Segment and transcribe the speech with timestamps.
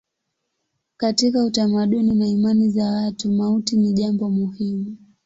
[0.97, 4.97] Katika utamaduni na imani za watu mauti ni jambo muhimu.